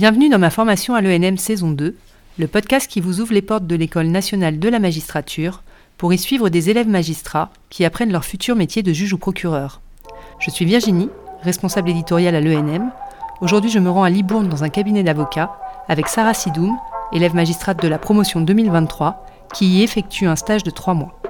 [0.00, 1.94] Bienvenue dans ma formation à l'ENM saison 2,
[2.38, 5.62] le podcast qui vous ouvre les portes de l'École nationale de la magistrature
[5.98, 9.82] pour y suivre des élèves magistrats qui apprennent leur futur métier de juge ou procureur.
[10.38, 11.10] Je suis Virginie,
[11.42, 12.90] responsable éditoriale à l'ENM.
[13.42, 15.54] Aujourd'hui, je me rends à Libourne dans un cabinet d'avocats
[15.86, 16.78] avec Sarah Sidoum,
[17.12, 21.20] élève magistrate de la promotion 2023, qui y effectue un stage de trois mois.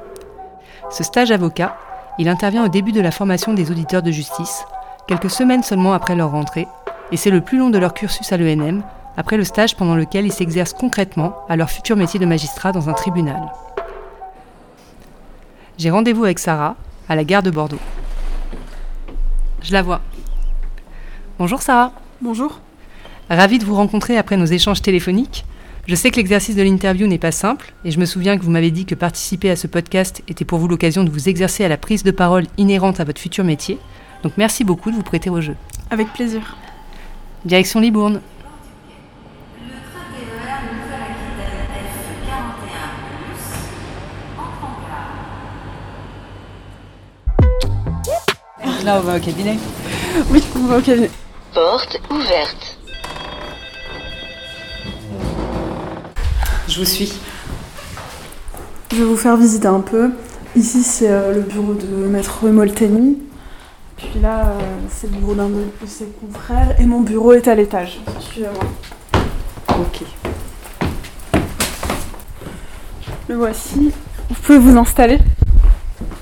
[0.93, 1.77] Ce stage avocat,
[2.21, 4.65] il intervient au début de la formation des auditeurs de justice,
[5.09, 6.69] quelques semaines seulement après leur rentrée,
[7.13, 8.83] et c'est le plus long de leur cursus à l'ENM,
[9.17, 12.89] après le stage pendant lequel ils s'exercent concrètement à leur futur métier de magistrat dans
[12.89, 13.53] un tribunal.
[15.79, 16.77] J'ai rendez-vous avec Sarah
[17.09, 17.81] à la gare de Bordeaux.
[19.63, 20.01] Je la vois.
[21.39, 21.93] Bonjour Sarah.
[22.21, 22.61] Bonjour.
[23.29, 25.45] Ravie de vous rencontrer après nos échanges téléphoniques.
[25.87, 28.51] Je sais que l'exercice de l'interview n'est pas simple, et je me souviens que vous
[28.51, 31.69] m'avez dit que participer à ce podcast était pour vous l'occasion de vous exercer à
[31.69, 33.79] la prise de parole inhérente à votre futur métier.
[34.23, 35.57] Donc merci beaucoup de vous prêter au jeu.
[35.91, 36.57] Avec plaisir.
[37.45, 38.21] Direction Libourne.
[48.85, 49.59] Là, on va au cabinet.
[50.31, 51.11] Oui, on va au cabinet.
[51.55, 52.79] Porte ouverte.
[56.69, 57.13] Je vous suis.
[58.93, 60.11] Je vais vous faire visiter un peu.
[60.57, 63.19] Ici, c'est euh, le bureau de maître Molteni.
[64.01, 66.81] Puis là, euh, c'est le bureau d'un de ses confrères.
[66.81, 68.01] Et mon bureau est à l'étage.
[68.19, 68.65] Suivez-moi.
[69.69, 70.03] Ok.
[73.29, 73.93] Le voici.
[74.29, 75.19] Vous pouvez vous installer.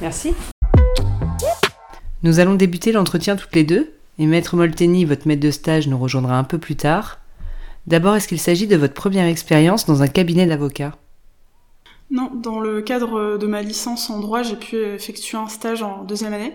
[0.00, 0.34] Merci.
[2.22, 5.98] Nous allons débuter l'entretien toutes les deux, et Maître Molteni, votre maître de stage, nous
[5.98, 7.18] rejoindra un peu plus tard.
[7.86, 10.96] D'abord, est-ce qu'il s'agit de votre première expérience dans un cabinet d'avocat?
[12.10, 16.04] Non, dans le cadre de ma licence en droit, j'ai pu effectuer un stage en
[16.04, 16.54] deuxième année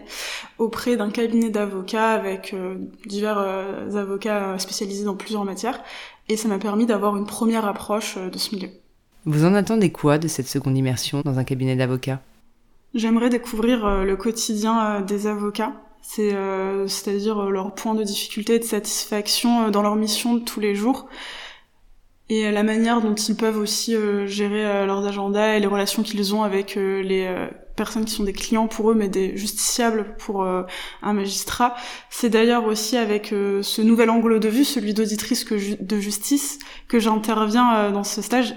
[0.57, 5.80] auprès d'un cabinet d'avocats avec euh, divers euh, avocats spécialisés dans plusieurs matières,
[6.27, 8.69] et ça m'a permis d'avoir une première approche euh, de ce milieu.
[9.25, 12.19] Vous en attendez quoi de cette seconde immersion dans un cabinet d'avocat
[12.95, 16.36] J'aimerais découvrir le quotidien des avocats, c'est
[16.87, 21.08] c'est-à-dire leurs points de difficulté et de satisfaction dans leur mission de tous les jours
[22.30, 23.95] et la manière dont ils peuvent aussi
[24.26, 27.30] gérer leurs agendas et les relations qu'ils ont avec les
[27.76, 31.76] personnes qui sont des clients pour eux mais des justiciables pour un magistrat.
[32.10, 37.92] C'est d'ailleurs aussi avec ce nouvel angle de vue, celui d'auditrice de justice, que j'interviens
[37.92, 38.55] dans ce stage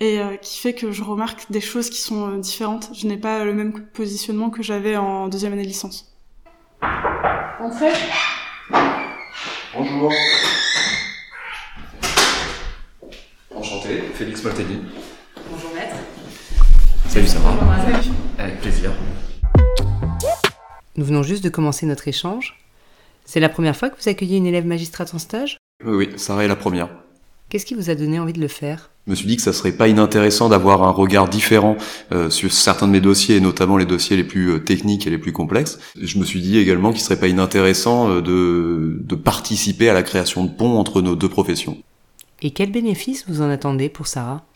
[0.00, 2.90] et euh, qui fait que je remarque des choses qui sont euh, différentes.
[2.94, 6.16] Je n'ai pas le même positionnement que j'avais en deuxième année de licence.
[7.60, 7.92] Entrez.
[9.74, 10.12] Bonjour.
[13.90, 14.78] Enchanté, Félix Molteni.
[15.50, 15.96] Bonjour maître.
[17.08, 17.56] Salut Sarah.
[17.84, 18.14] Salut.
[18.38, 18.92] Avec plaisir.
[20.96, 22.56] Nous venons juste de commencer notre échange.
[23.24, 25.58] C'est la première fois que vous accueillez une élève magistrate en stage?
[25.84, 26.88] Oui, oui, Sarah est la première.
[27.48, 28.90] Qu'est-ce qui vous a donné envie de le faire?
[29.06, 31.76] Je me suis dit que ça serait pas inintéressant d'avoir un regard différent
[32.12, 35.10] euh, sur certains de mes dossiers, et notamment les dossiers les plus euh, techniques et
[35.10, 35.80] les plus complexes.
[36.00, 40.04] Je me suis dit également qu'il serait pas inintéressant euh, de, de participer à la
[40.04, 41.76] création de ponts entre nos deux professions.
[42.42, 44.49] Et quels bénéfices vous en attendez pour Sarah?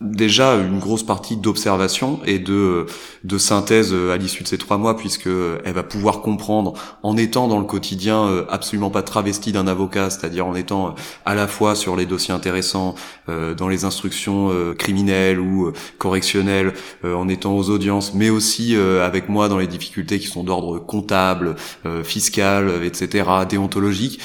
[0.00, 2.86] Déjà une grosse partie d'observation et de,
[3.24, 7.48] de synthèse à l'issue de ces trois mois puisque elle va pouvoir comprendre en étant
[7.48, 10.90] dans le quotidien euh, absolument pas travesti d'un avocat, c'est-à-dire en étant euh,
[11.24, 12.94] à la fois sur les dossiers intéressants,
[13.28, 16.72] euh, dans les instructions criminelles ou correctionnelles,
[17.04, 21.56] en étant aux audiences, mais aussi avec moi dans les difficultés qui sont d'ordre comptable,
[22.02, 24.20] fiscal, etc., déontologique,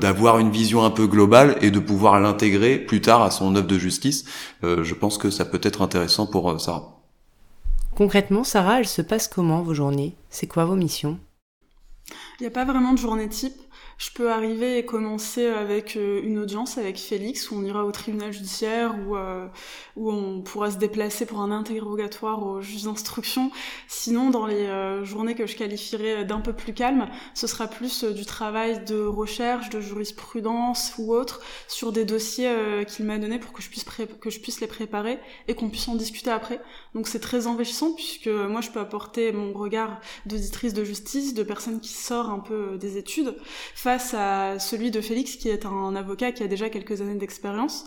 [0.00, 3.66] d'avoir une vision un peu globale et de pouvoir l'intégrer plus tard à son œuvre
[3.66, 4.24] de justice.
[4.62, 6.98] je pense que ça peut être intéressant pour euh, Sarah.
[7.94, 10.14] Concrètement, Sarah, elle se passe comment vos journées?
[10.30, 11.18] C'est quoi vos missions?
[12.38, 13.60] Il n'y a pas vraiment de journée type.
[13.98, 17.90] Je peux arriver et commencer avec euh, une audience avec Félix où on ira au
[17.90, 19.48] tribunal judiciaire où, euh,
[19.96, 23.50] où on pourra se déplacer pour un interrogatoire au juge d'instruction.
[23.88, 28.04] Sinon, dans les euh, journées que je qualifierais d'un peu plus calmes, ce sera plus
[28.04, 32.54] du travail de recherche, de jurisprudence ou autre sur des dossiers
[32.86, 33.84] qu'il m'a donné pour que je puisse
[34.20, 35.18] que je puisse les préparer
[35.48, 36.60] et qu'on puisse en discuter après.
[36.94, 41.42] Donc c'est très enrichissant puisque moi je peux apporter mon regard d'auditrice de justice, de
[41.42, 43.34] personne qui sort un peu des études
[43.88, 47.86] face à celui de Félix qui est un avocat qui a déjà quelques années d'expérience.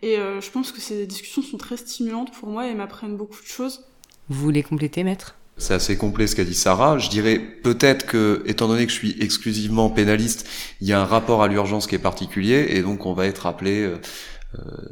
[0.00, 3.38] Et euh, je pense que ces discussions sont très stimulantes pour moi et m'apprennent beaucoup
[3.42, 3.84] de choses.
[4.30, 5.36] Vous voulez compléter, maître?
[5.58, 6.96] C'est assez complet ce qu'a dit Sarah.
[6.96, 10.48] Je dirais peut-être que, étant donné que je suis exclusivement pénaliste,
[10.80, 13.44] il y a un rapport à l'urgence qui est particulier et donc on va être
[13.44, 14.00] appelé euh,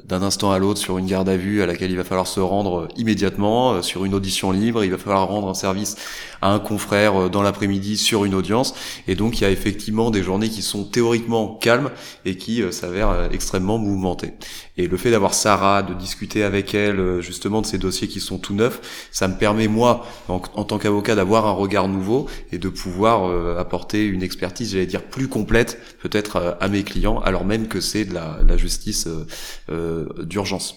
[0.04, 2.40] d'un instant à l'autre sur une garde à vue à laquelle il va falloir se
[2.40, 5.96] rendre immédiatement, sur une audition libre, il va falloir rendre un service
[6.40, 8.74] à un confrère dans l'après-midi sur une audience.
[9.06, 11.90] Et donc il y a effectivement des journées qui sont théoriquement calmes
[12.24, 14.32] et qui s'avèrent extrêmement mouvementées.
[14.78, 18.38] Et le fait d'avoir Sarah, de discuter avec elle justement de ces dossiers qui sont
[18.38, 22.68] tout neufs, ça me permet moi, en, tant qu'avocat, d'avoir un regard nouveau et de
[22.70, 27.80] pouvoir apporter une expertise, j'allais dire, plus complète peut-être à, mes clients, alors même que
[27.80, 29.26] c'est de la, justice euh,
[29.68, 30.76] d'urgence.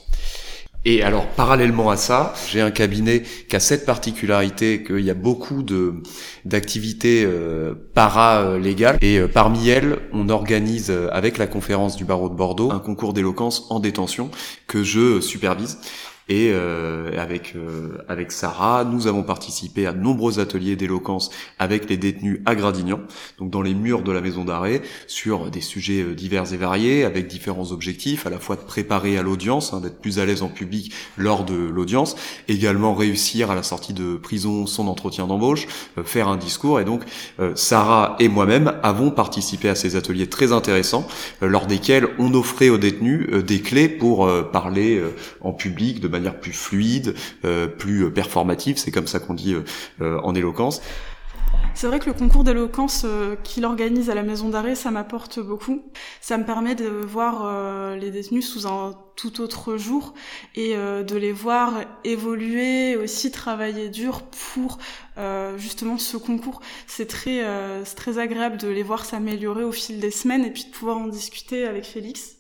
[0.86, 5.14] Et alors, parallèlement à ça, j'ai un cabinet qui a cette particularité qu'il y a
[5.14, 5.94] beaucoup de
[6.44, 8.98] d'activités euh, para-légales.
[9.02, 13.14] Et euh, parmi elles, on organise avec la conférence du barreau de Bordeaux un concours
[13.14, 14.30] d'éloquence en détention
[14.68, 15.78] que je supervise.
[16.30, 21.30] Et euh, avec euh, avec Sarah, nous avons participé à de nombreux ateliers d'éloquence
[21.60, 23.02] avec les détenus à Gradignan,
[23.40, 27.04] donc dans les murs de la maison d'arrêt, sur des sujets euh, divers et variés,
[27.04, 30.44] avec différents objectifs, à la fois de préparer à l'audience, hein, d'être plus à l'aise
[30.44, 32.16] en public lors de l'audience,
[32.48, 35.68] également réussir à la sortie de prison son entretien d'embauche,
[36.06, 36.80] faire un discours.
[36.80, 37.04] Et donc
[37.56, 41.08] Sarah et moi-même avons participé à ces ateliers très intéressants,
[41.42, 45.02] lors desquels on offrait aux détenus des clés pour parler
[45.42, 49.56] en public de manière plus fluide, euh, plus performative, c'est comme ça qu'on dit
[50.02, 50.82] euh, en éloquence.
[51.76, 55.40] C'est vrai que le concours d'éloquence euh, qu'il organise à la maison d'arrêt, ça m'apporte
[55.40, 55.82] beaucoup.
[56.22, 60.14] Ça me permet de voir les détenus sous un tout autre jour
[60.56, 61.74] et de les voir
[62.04, 64.22] évoluer, aussi travailler dur
[64.54, 64.78] pour
[65.58, 66.62] justement ce concours.
[66.88, 70.98] C'est très agréable de les voir s'améliorer au fil des semaines et puis de pouvoir
[70.98, 72.38] en discuter avec Félix.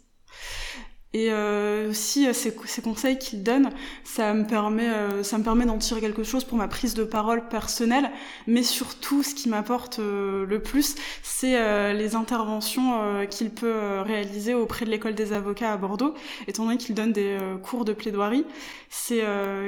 [1.15, 3.69] Et euh, aussi euh, ces, conseils qu'il donne,
[4.03, 7.03] ça me permet, euh, ça me permet d'en tirer quelque chose pour ma prise de
[7.03, 8.09] parole personnelle.
[8.47, 11.53] Mais surtout, ce qui m'apporte euh, le plus, c'est
[11.93, 16.13] les interventions qu'il peut réaliser auprès de l'école des avocats à Bordeaux,
[16.47, 18.45] étant donné qu'il donne des cours de plaidoirie.
[18.89, 19.21] C'est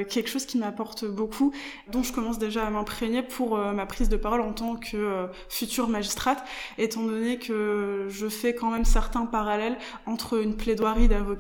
[0.10, 1.52] quelque chose qui m'apporte beaucoup,
[1.92, 5.90] dont je commence déjà à m'imprégner pour ma prise de parole en tant que future
[5.90, 6.44] magistrate,
[6.78, 11.35] étant donné que je fais quand même certains parallèles entre une plaidoirie d'avocat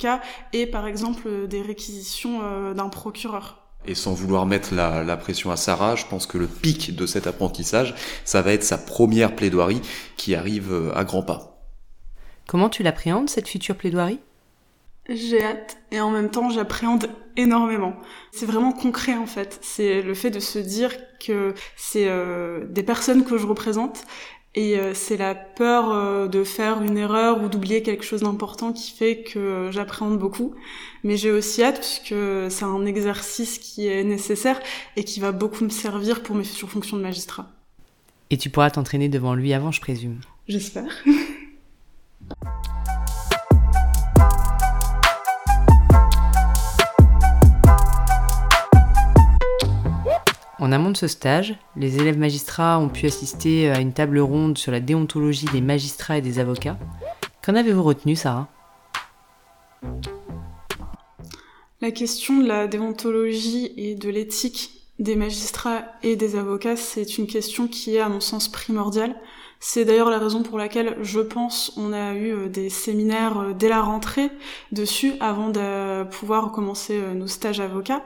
[0.54, 3.62] et par exemple des réquisitions euh, d'un procureur.
[3.88, 7.28] Et sans vouloir mettre la, pression à Sarah, je pense que le pic de cet
[7.28, 7.94] apprentissage,
[8.24, 9.82] ça va être sa première plaidoirie
[10.18, 11.62] qui arrive euh, à grands pas.
[12.48, 14.20] Comment tu l'appréhendes, cette future plaidoirie?
[15.08, 17.94] J'ai hâte et en même temps j'appréhende énormément.
[18.32, 19.60] C'est vraiment concret en fait.
[19.62, 24.04] C'est le fait de se dire que c'est euh, des personnes que je représente
[24.56, 28.72] et euh, c'est la peur euh, de faire une erreur ou d'oublier quelque chose d'important
[28.72, 30.56] qui fait que euh, j'appréhende beaucoup.
[31.04, 32.16] Mais j'ai aussi hâte puisque
[32.50, 34.60] c'est un exercice qui est nécessaire
[34.96, 37.52] et qui va beaucoup me servir pour mes futures fonctions de magistrat.
[38.30, 40.20] Et tu pourras t'entraîner devant lui avant, je présume?
[40.48, 41.04] J'espère.
[50.66, 54.58] En amont de ce stage, les élèves magistrats ont pu assister à une table ronde
[54.58, 56.80] sur la déontologie des magistrats et des avocats.
[57.44, 58.48] Qu'en avez-vous retenu, Sarah?
[61.82, 67.28] La question de la déontologie et de l'éthique des magistrats et des avocats, c'est une
[67.28, 69.16] question qui est à mon sens primordiale.
[69.60, 73.54] C'est d'ailleurs la raison pour laquelle je pense on a eu euh, des séminaires euh,
[73.54, 74.32] dès la rentrée
[74.72, 78.02] dessus avant de pouvoir commencer euh, nos stages avocats.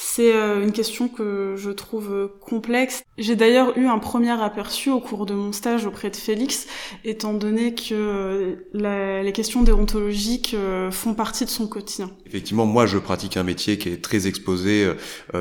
[0.00, 3.02] C'est euh, une question que je trouve euh, complexe.
[3.18, 6.68] J'ai d'ailleurs eu un premier aperçu au cours de mon stage auprès de Félix,
[7.04, 10.54] étant donné que euh, les questions déontologiques
[10.92, 12.12] font partie de son quotidien.
[12.26, 14.88] Effectivement, moi je pratique un métier qui est très exposé,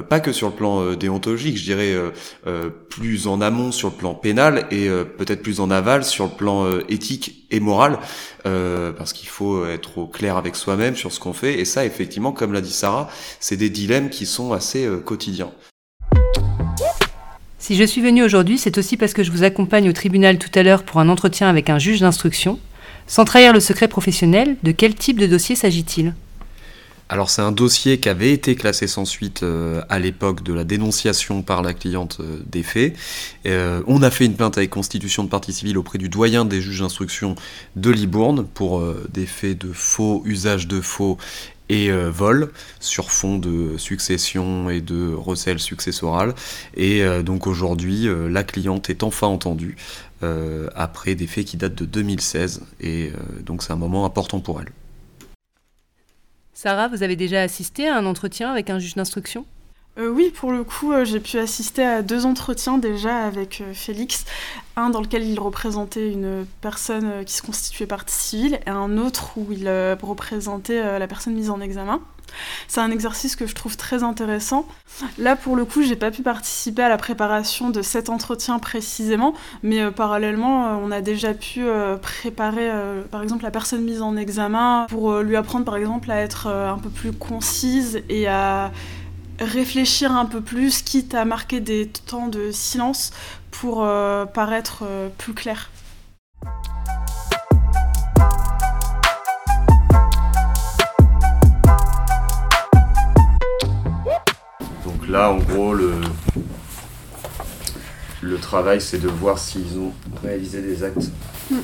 [0.10, 1.96] pas que sur le plan déontologique, je dirais
[2.90, 4.88] plus en amont sur le plan pénal et
[5.18, 8.00] peut-être plus en aval sur le plan éthique et moral,
[8.44, 11.60] parce qu'il faut être au clair avec soi-même sur ce qu'on fait.
[11.60, 13.10] Et ça, effectivement, comme l'a dit Sarah,
[13.40, 15.52] c'est des dilemmes qui sont assez euh, quotidien.
[17.60, 20.52] Si je suis venu aujourd'hui, c'est aussi parce que je vous accompagne au tribunal tout
[20.56, 22.60] à l'heure pour un entretien avec un juge d'instruction.
[23.08, 26.14] Sans trahir le secret professionnel, de quel type de dossier s'agit-il?
[27.10, 30.66] Alors c'est un dossier qui avait été classé sans suite euh, à l'époque de la
[30.66, 32.98] dénonciation par la cliente euh, des faits.
[33.46, 36.82] on a fait une plainte avec constitution de partie civile auprès du doyen des juges
[36.82, 37.36] d'instruction
[37.78, 41.18] de Libourne pour des faits de faux, usage de faux
[41.70, 46.34] et euh, vol sur fond de succession et de recel successoral.
[46.76, 49.76] Et euh, donc aujourd'hui, euh, la cliente est enfin entendue
[50.74, 53.12] après des faits qui datent de 2016 et
[53.46, 54.72] donc c'est un moment important pour elle.
[56.56, 59.46] Sarah, vous avez déjà assisté à un entretien avec un juge d'instruction?
[59.98, 63.74] Euh, oui, pour le coup, euh, j'ai pu assister à deux entretiens déjà avec euh,
[63.74, 64.26] Félix.
[64.76, 69.32] Un dans lequel il représentait une personne qui se constituait partie civile et un autre
[69.36, 69.68] où il
[70.04, 72.00] représentait la personne mise en examen.
[72.68, 74.68] C'est un exercice que je trouve très intéressant.
[75.18, 79.34] Là, pour le coup, j'ai pas pu participer à la préparation de cet entretien précisément,
[79.64, 81.66] mais parallèlement, on a déjà pu
[82.04, 82.70] préparer,
[83.10, 86.78] par exemple, la personne mise en examen pour lui apprendre, par exemple, à être un
[86.78, 88.72] peu plus concise et à
[89.40, 93.12] réfléchir un peu plus, quitte à marquer des temps de silence
[93.52, 95.70] pour euh, paraître euh, plus clair.
[104.86, 105.94] Donc là, en gros, le,
[108.22, 111.12] le travail, c'est de voir s'ils ont réalisé des actes
[111.50, 111.60] hmm.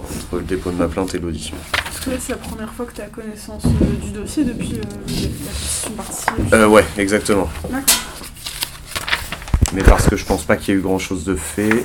[0.00, 1.56] entre le dépôt de ma plainte et l'audition
[2.20, 4.82] c'est la première fois que tu as connaissance euh, du dossier depuis euh,
[5.84, 7.48] la partie euh, Ouais, exactement.
[7.64, 7.82] D'accord.
[9.72, 11.84] Mais parce que je pense pas qu'il y ait eu grand chose de fait.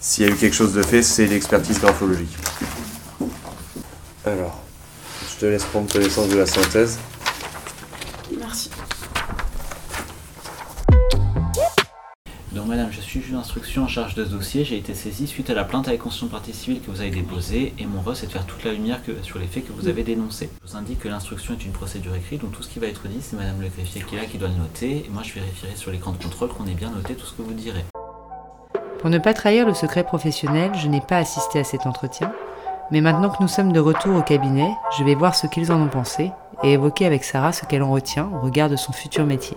[0.00, 2.36] S'il y a eu quelque chose de fait, c'est l'expertise graphologique.
[4.24, 4.62] Alors,
[5.30, 6.98] je te laisse prendre connaissance de la synthèse.
[12.66, 14.64] Madame, je suis juge d'instruction en charge de ce dossier.
[14.64, 17.10] J'ai été saisi suite à la plainte avec constitution de partie civile que vous avez
[17.10, 19.88] déposée et mon rôle c'est de faire toute la lumière sur les faits que vous
[19.88, 20.50] avez dénoncés.
[20.64, 23.06] Je vous indique que l'instruction est une procédure écrite, donc tout ce qui va être
[23.08, 25.34] dit, c'est madame le greffier qui est là qui doit le noter et moi je
[25.34, 27.84] vérifierai sur l'écran de contrôle qu'on ait bien noté tout ce que vous direz.
[29.00, 32.32] Pour ne pas trahir le secret professionnel, je n'ai pas assisté à cet entretien.
[32.90, 35.80] Mais maintenant que nous sommes de retour au cabinet, je vais voir ce qu'ils en
[35.80, 39.26] ont pensé et évoquer avec Sarah ce qu'elle en retient au regard de son futur
[39.26, 39.56] métier.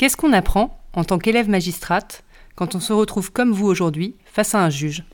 [0.00, 4.54] Qu'est-ce qu'on apprend en tant qu'élève magistrate quand on se retrouve comme vous aujourd'hui face
[4.54, 5.04] à un juge?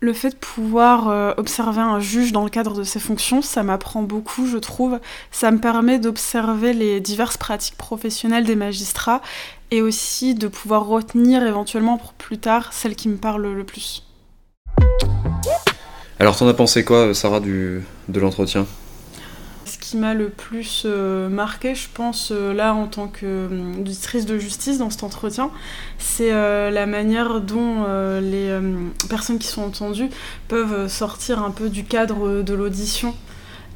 [0.00, 3.62] Le fait de pouvoir euh, observer un juge dans le cadre de ses fonctions, ça
[3.62, 5.00] m'apprend beaucoup, je trouve.
[5.30, 9.22] Ça me permet d'observer les diverses pratiques professionnelles des magistrats
[9.70, 14.06] et aussi de pouvoir retenir éventuellement pour plus tard celles qui me parlent le plus.
[16.20, 18.66] Alors, t'en as pensé quoi, Sarah, du, de l'entretien?
[19.86, 24.38] Qui m'a le plus euh, marqué, je pense, euh, là en tant que euh, de
[24.38, 25.50] justice dans cet entretien,
[25.98, 27.84] c'est la manière dont
[28.20, 28.58] les
[29.08, 30.08] personnes qui sont entendues
[30.48, 33.14] peuvent sortir un peu du cadre de l'audition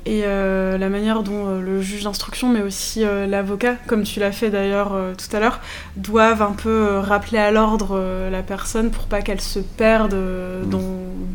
[0.07, 4.95] et la manière dont le juge d'instruction, mais aussi l'avocat, comme tu l'as fait d'ailleurs
[5.17, 5.61] tout à l'heure,
[5.97, 10.71] doivent un peu rappeler à l'ordre la personne pour pas qu'elle se perde mmh.
[10.71, 10.83] dans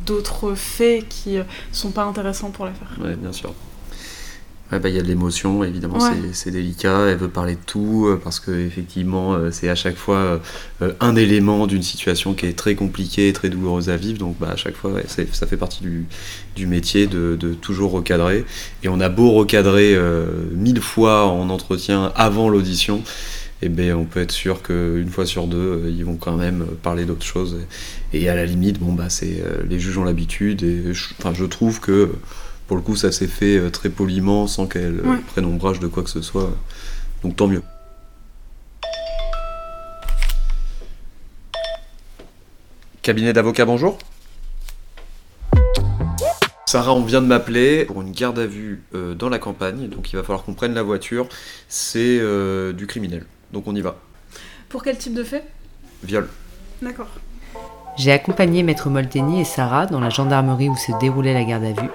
[0.06, 1.38] d'autres faits qui
[1.72, 2.92] sont pas intéressants pour l'affaire.
[3.00, 3.54] Oui, bien sûr.
[4.72, 6.00] Bah, il y a de l'émotion, évidemment,
[6.34, 7.08] c'est délicat.
[7.08, 10.42] Elle veut parler de tout euh, parce que effectivement, euh, c'est à chaque fois
[10.82, 14.18] euh, un élément d'une situation qui est très compliquée, très douloureuse à vivre.
[14.18, 15.84] Donc, bah, à chaque fois, ça fait partie
[16.56, 18.44] du, métier de, toujours recadrer.
[18.84, 19.98] Et on a beau recadrer
[20.52, 22.98] mille fois en entretien avant l'audition,
[23.62, 26.66] et eh ben, on peut être sûr qu'une fois sur deux, ils vont quand même
[26.84, 27.58] parler d'autres choses.
[28.14, 30.64] Et, à la limite, bon, bah, c'est les juges ont l'habitude.
[30.64, 32.10] Et enfin, je trouve que
[32.68, 35.88] pour le coup, ça s'est fait euh, très poliment, sans qu'elle euh, prenne ombrage de
[35.88, 36.50] quoi que ce soit.
[37.24, 37.62] Donc tant mieux.
[43.02, 44.00] Cabinet d'avocat, bonjour.
[46.66, 50.12] Sarah, on vient de m'appeler pour une garde à vue euh, dans la campagne, donc
[50.12, 51.28] il va falloir qu'on prenne la voiture.
[51.70, 52.20] C'est
[52.74, 53.98] du criminel, donc on y va.
[54.70, 55.44] Pour quel type de fait?
[56.04, 56.28] Viol.
[56.82, 57.10] D'accord.
[57.98, 61.72] J'ai accompagné Maître Molteni et Sarah dans la gendarmerie où se déroulait la garde à
[61.72, 61.90] vue.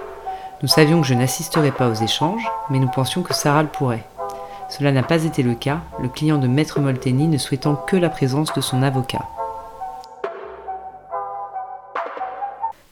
[0.63, 4.05] Nous savions que je n'assisterais pas aux échanges, mais nous pensions que Sarah le pourrait.
[4.69, 8.11] Cela n'a pas été le cas, le client de Maître Molteni ne souhaitant que la
[8.11, 9.27] présence de son avocat.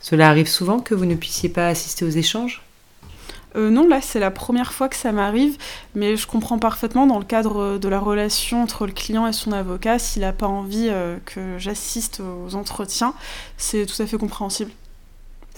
[0.00, 2.62] Cela arrive souvent que vous ne puissiez pas assister aux échanges?
[3.54, 5.58] Euh, non, là c'est la première fois que ça m'arrive,
[5.94, 9.52] mais je comprends parfaitement dans le cadre de la relation entre le client et son
[9.52, 13.12] avocat, s'il n'a pas envie euh, que j'assiste aux entretiens,
[13.58, 14.70] c'est tout à fait compréhensible.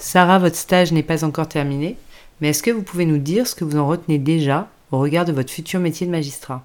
[0.01, 1.95] Sarah, votre stage n'est pas encore terminé,
[2.41, 5.25] mais est-ce que vous pouvez nous dire ce que vous en retenez déjà au regard
[5.25, 6.63] de votre futur métier de magistrat?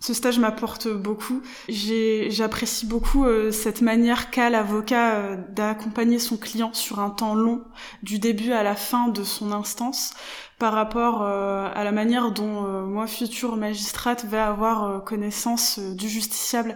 [0.00, 1.42] Ce stage m'apporte beaucoup.
[1.68, 7.62] J'apprécie beaucoup euh, cette manière qu'a l'avocat euh, d'accompagner son client sur un temps long,
[8.02, 10.14] du début à la fin de son instance,
[10.58, 16.74] par rapport euh, à la manière dont moi, future magistrate, vais avoir connaissance du justiciable.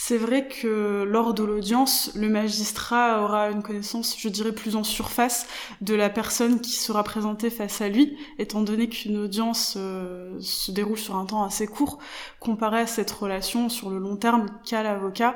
[0.00, 4.84] C'est vrai que lors de l'audience, le magistrat aura une connaissance, je dirais, plus en
[4.84, 5.48] surface
[5.80, 10.70] de la personne qui sera présentée face à lui, étant donné qu'une audience euh, se
[10.70, 11.98] déroule sur un temps assez court,
[12.38, 15.34] comparé à cette relation sur le long terme qu'a l'avocat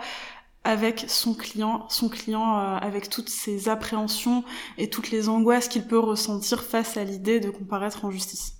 [0.63, 4.45] avec son client, son client euh, avec toutes ses appréhensions
[4.79, 8.55] et toutes les angoisses qu'il peut ressentir face à l'idée de comparaître en justice.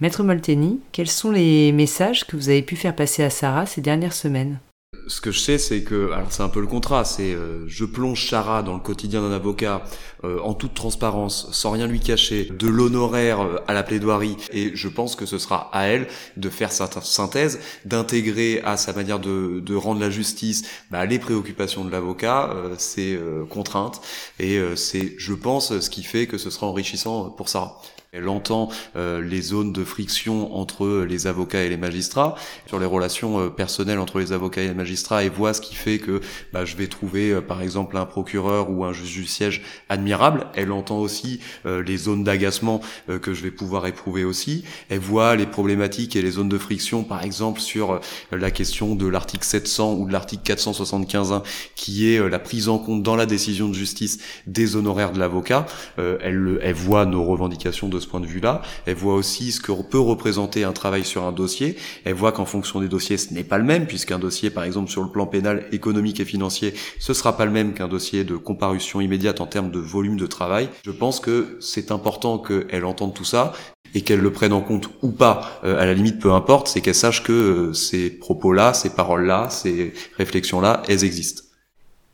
[0.00, 3.80] Maître Molteni, quels sont les messages que vous avez pu faire passer à Sarah ces
[3.80, 4.58] dernières semaines?
[5.06, 7.84] Ce que je sais, c'est que, alors c'est un peu le contrat, c'est euh, je
[7.84, 9.82] plonge Sarah dans le quotidien d'un avocat
[10.24, 14.72] euh, en toute transparence, sans rien lui cacher, de l'honoraire euh, à la plaidoirie, et
[14.74, 19.20] je pense que ce sera à elle de faire sa synthèse, d'intégrer à sa manière
[19.20, 23.18] de, de rendre la justice bah, les préoccupations de l'avocat, ses
[23.50, 24.00] contraintes,
[24.38, 27.80] et c'est, je pense, ce qui fait que ce sera enrichissant pour Sarah.
[28.16, 32.34] Elle entend euh, les zones de friction entre les avocats et les magistrats,
[32.66, 35.74] sur les relations euh, personnelles entre les avocats et les magistrats, et voit ce qui
[35.74, 39.26] fait que bah, je vais trouver euh, par exemple un procureur ou un juge du
[39.26, 40.46] siège admirable.
[40.54, 42.80] Elle entend aussi les zones d'agacement
[43.22, 44.64] que je vais pouvoir éprouver aussi.
[44.88, 48.00] Elle voit les problématiques et les zones de friction, par exemple sur
[48.32, 51.42] la question de l'article 700 ou de l'article 475
[51.74, 55.66] qui est la prise en compte dans la décision de justice des honoraires de l'avocat.
[55.98, 58.62] elle, elle voit nos revendications de point de vue-là.
[58.86, 61.76] Elle voit aussi ce que peut représenter un travail sur un dossier.
[62.04, 64.90] Elle voit qu'en fonction des dossiers, ce n'est pas le même, puisqu'un dossier, par exemple,
[64.90, 68.36] sur le plan pénal, économique et financier, ce sera pas le même qu'un dossier de
[68.36, 70.68] comparution immédiate en termes de volume de travail.
[70.84, 73.52] Je pense que c'est important qu'elle entende tout ça
[73.94, 76.80] et qu'elle le prenne en compte ou pas, euh, à la limite peu importe, c'est
[76.80, 81.45] qu'elle sache que euh, ces propos-là, ces paroles-là, ces réflexions-là, elles existent.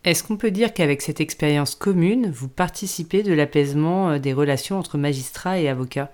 [0.04, 4.78] Est-ce qu'on peut dire qu'avec cette expérience commune, vous participez de l'apaisement euh, des relations
[4.78, 6.10] entre magistrats et avocats?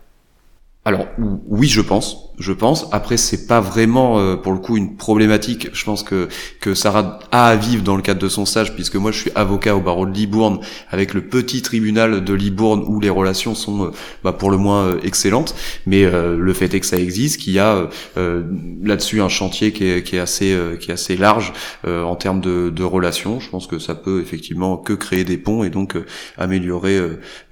[0.85, 1.07] Alors
[1.47, 2.89] oui, je pense, je pense.
[2.93, 5.69] Après, c'est pas vraiment euh, pour le coup une problématique.
[5.75, 6.29] Je pense que
[6.63, 9.31] que Sarah a à vivre dans le cadre de son stage, puisque moi je suis
[9.35, 13.85] avocat au barreau de Libourne, avec le petit tribunal de Libourne où les relations sont
[13.85, 13.91] euh,
[14.25, 15.55] bah, pour le moins euh, excellentes.
[15.85, 20.19] Mais le fait est que ça existe, qu'il y a là-dessus un chantier qui est,
[20.19, 21.53] assez large
[21.87, 23.41] en termes de, de relations.
[23.41, 25.97] Je pense que ça peut effectivement que créer des ponts et donc
[26.37, 26.99] améliorer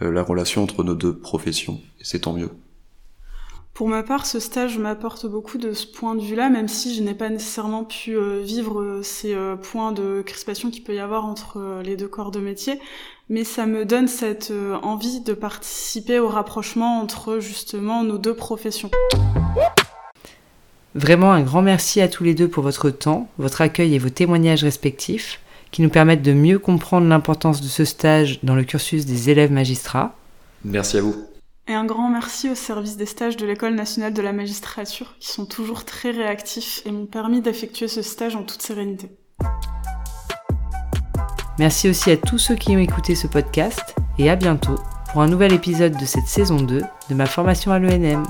[0.00, 1.80] la relation entre nos deux professions.
[2.00, 2.50] C'est tant mieux.
[3.76, 7.02] Pour ma part, ce stage m'apporte beaucoup de ce point de vue-là, même si je
[7.02, 10.99] n'ai pas nécessairement pu euh, vivre euh, ces euh, points de crispation qu'il peut y
[10.99, 12.80] avoir entre les deux corps de métier,
[13.28, 14.50] mais ça me donne cette
[14.83, 18.90] envie de participer au rapprochement entre justement nos deux professions.
[20.95, 24.08] Vraiment un grand merci à tous les deux pour votre temps, votre accueil et vos
[24.08, 25.39] témoignages respectifs,
[25.71, 29.52] qui nous permettent de mieux comprendre l'importance de ce stage dans le cursus des élèves
[29.52, 30.15] magistrats.
[30.65, 31.15] Merci à vous.
[31.68, 35.28] Et un grand merci au service des stages de l'École nationale de la magistrature qui
[35.28, 39.10] sont toujours très réactifs et m'ont permis d'effectuer ce stage en toute sérénité.
[41.58, 44.76] Merci aussi à tous ceux qui ont écouté ce podcast et à bientôt
[45.10, 48.22] pour un nouvel épisode de cette saison 2 de ma formation à l'ENM.